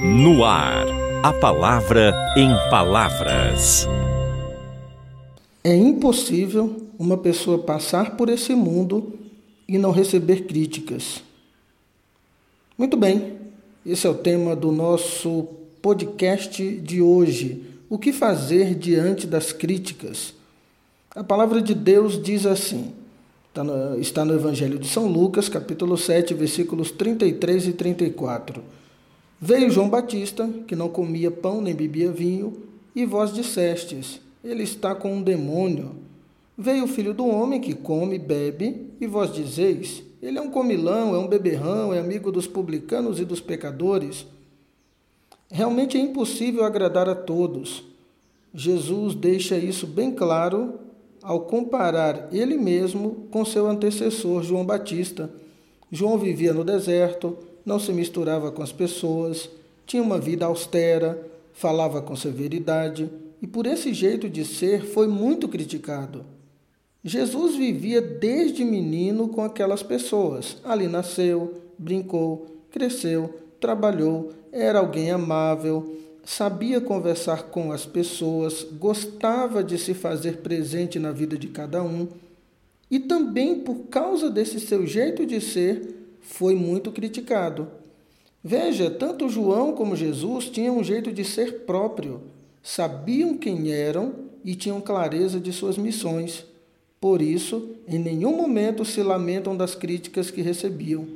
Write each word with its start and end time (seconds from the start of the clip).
No 0.00 0.44
ar, 0.44 0.86
a 1.24 1.32
palavra 1.32 2.14
em 2.36 2.50
palavras. 2.70 3.84
É 5.64 5.74
impossível 5.74 6.88
uma 6.96 7.18
pessoa 7.18 7.58
passar 7.58 8.16
por 8.16 8.28
esse 8.28 8.54
mundo 8.54 9.18
e 9.66 9.76
não 9.76 9.90
receber 9.90 10.46
críticas. 10.46 11.20
Muito 12.78 12.96
bem, 12.96 13.38
esse 13.84 14.06
é 14.06 14.10
o 14.10 14.14
tema 14.14 14.54
do 14.54 14.70
nosso 14.70 15.48
podcast 15.82 16.62
de 16.62 17.02
hoje. 17.02 17.64
O 17.90 17.98
que 17.98 18.12
fazer 18.12 18.76
diante 18.76 19.26
das 19.26 19.50
críticas? 19.50 20.32
A 21.10 21.24
palavra 21.24 21.60
de 21.60 21.74
Deus 21.74 22.22
diz 22.22 22.46
assim: 22.46 22.92
está 23.98 24.24
no 24.24 24.34
Evangelho 24.34 24.78
de 24.78 24.86
São 24.86 25.08
Lucas, 25.08 25.48
capítulo 25.48 25.98
7, 25.98 26.34
versículos 26.34 26.92
33 26.92 27.66
e 27.66 27.72
34. 27.72 28.77
Veio 29.40 29.70
João 29.70 29.88
Batista, 29.88 30.48
que 30.66 30.74
não 30.74 30.88
comia 30.88 31.30
pão 31.30 31.60
nem 31.60 31.74
bebia 31.74 32.10
vinho, 32.10 32.54
e 32.94 33.04
vós 33.04 33.32
dissestes: 33.32 34.20
Ele 34.42 34.64
está 34.64 34.94
com 34.94 35.14
um 35.14 35.22
demônio. 35.22 35.92
Veio 36.56 36.84
o 36.84 36.88
filho 36.88 37.14
do 37.14 37.24
homem, 37.24 37.60
que 37.60 37.72
come 37.72 38.16
e 38.16 38.18
bebe, 38.18 38.90
e 39.00 39.06
vós 39.06 39.32
dizeis: 39.32 40.02
Ele 40.20 40.38
é 40.38 40.42
um 40.42 40.50
comilão, 40.50 41.14
é 41.14 41.18
um 41.18 41.28
beberrão, 41.28 41.94
é 41.94 42.00
amigo 42.00 42.32
dos 42.32 42.48
publicanos 42.48 43.20
e 43.20 43.24
dos 43.24 43.40
pecadores. 43.40 44.26
Realmente 45.50 45.96
é 45.96 46.00
impossível 46.00 46.64
agradar 46.64 47.08
a 47.08 47.14
todos. 47.14 47.84
Jesus 48.52 49.14
deixa 49.14 49.56
isso 49.56 49.86
bem 49.86 50.10
claro 50.10 50.80
ao 51.22 51.42
comparar 51.42 52.28
ele 52.32 52.56
mesmo 52.56 53.28
com 53.30 53.44
seu 53.44 53.68
antecessor 53.68 54.42
João 54.42 54.64
Batista. 54.64 55.30
João 55.92 56.18
vivia 56.18 56.52
no 56.52 56.64
deserto, 56.64 57.36
não 57.68 57.78
se 57.78 57.92
misturava 57.92 58.50
com 58.50 58.62
as 58.62 58.72
pessoas, 58.72 59.50
tinha 59.86 60.02
uma 60.02 60.18
vida 60.18 60.46
austera, 60.46 61.22
falava 61.52 62.00
com 62.00 62.16
severidade 62.16 63.10
e 63.42 63.46
por 63.46 63.66
esse 63.66 63.92
jeito 63.92 64.26
de 64.26 64.42
ser 64.42 64.86
foi 64.86 65.06
muito 65.06 65.46
criticado. 65.46 66.24
Jesus 67.04 67.56
vivia 67.56 68.00
desde 68.00 68.64
menino 68.64 69.28
com 69.28 69.44
aquelas 69.44 69.82
pessoas. 69.82 70.56
Ali 70.64 70.88
nasceu, 70.88 71.60
brincou, 71.78 72.46
cresceu, 72.70 73.34
trabalhou, 73.60 74.32
era 74.50 74.78
alguém 74.78 75.10
amável, 75.10 75.94
sabia 76.24 76.80
conversar 76.80 77.44
com 77.44 77.70
as 77.70 77.84
pessoas, 77.84 78.66
gostava 78.78 79.62
de 79.62 79.76
se 79.76 79.92
fazer 79.92 80.38
presente 80.38 80.98
na 80.98 81.12
vida 81.12 81.36
de 81.36 81.48
cada 81.48 81.82
um. 81.82 82.08
E 82.90 82.98
também 82.98 83.60
por 83.60 83.88
causa 83.90 84.30
desse 84.30 84.58
seu 84.58 84.86
jeito 84.86 85.26
de 85.26 85.38
ser, 85.38 85.97
foi 86.20 86.54
muito 86.54 86.92
criticado. 86.92 87.68
Veja, 88.42 88.90
tanto 88.90 89.28
João 89.28 89.72
como 89.72 89.96
Jesus 89.96 90.48
tinham 90.48 90.78
um 90.78 90.84
jeito 90.84 91.12
de 91.12 91.24
ser 91.24 91.60
próprio, 91.60 92.22
sabiam 92.62 93.36
quem 93.36 93.70
eram 93.72 94.14
e 94.44 94.54
tinham 94.54 94.80
clareza 94.80 95.40
de 95.40 95.52
suas 95.52 95.76
missões. 95.76 96.44
Por 97.00 97.20
isso, 97.22 97.70
em 97.86 97.98
nenhum 97.98 98.36
momento 98.36 98.84
se 98.84 99.02
lamentam 99.02 99.56
das 99.56 99.74
críticas 99.74 100.30
que 100.30 100.42
recebiam. 100.42 101.06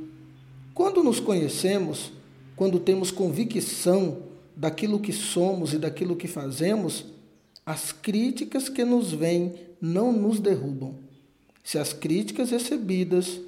Quando 0.73 1.03
nos 1.03 1.19
conhecemos, 1.19 2.11
quando 2.55 2.79
temos 2.79 3.11
convicção 3.11 4.19
daquilo 4.55 4.99
que 4.99 5.11
somos 5.11 5.73
e 5.73 5.77
daquilo 5.77 6.15
que 6.15 6.27
fazemos, 6.27 7.05
as 7.65 7.91
críticas 7.91 8.69
que 8.69 8.83
nos 8.83 9.11
vêm 9.11 9.53
não 9.81 10.11
nos 10.11 10.39
derrubam. 10.39 10.95
Se 11.63 11.77
as 11.77 11.93
críticas 11.93 12.51
recebidas 12.51 13.39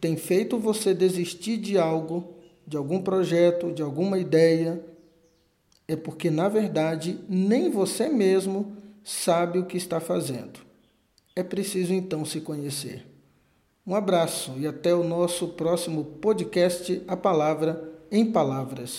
tem 0.00 0.16
feito 0.16 0.58
você 0.58 0.94
desistir 0.94 1.56
de 1.56 1.78
algo, 1.78 2.34
de 2.66 2.76
algum 2.76 3.00
projeto, 3.00 3.72
de 3.72 3.82
alguma 3.82 4.18
ideia, 4.18 4.84
é 5.86 5.96
porque, 5.96 6.30
na 6.30 6.48
verdade, 6.48 7.18
nem 7.28 7.70
você 7.70 8.08
mesmo 8.08 8.76
sabe 9.02 9.58
o 9.58 9.64
que 9.64 9.76
está 9.76 9.98
fazendo. 9.98 10.60
É 11.34 11.42
preciso 11.42 11.94
então 11.94 12.24
se 12.24 12.40
conhecer. 12.40 13.06
Um 13.86 13.94
abraço 13.94 14.52
e 14.58 14.66
até 14.66 14.94
o 14.94 15.02
nosso 15.02 15.48
próximo 15.48 16.04
podcast 16.04 17.02
A 17.08 17.16
Palavra 17.16 17.90
em 18.10 18.30
Palavras. 18.30 18.86